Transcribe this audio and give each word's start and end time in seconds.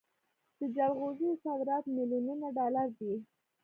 د 0.59 0.61
جلغوزیو 0.75 1.39
صادرات 1.43 1.83
میلیونونه 1.95 2.47
ډالر 2.57 2.87
دي. 2.99 3.13